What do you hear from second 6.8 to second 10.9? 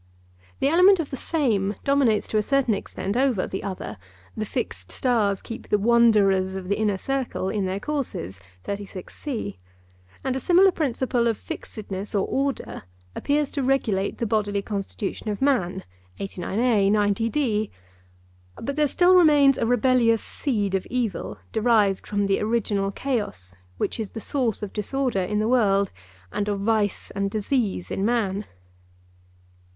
circle in their courses, and a similar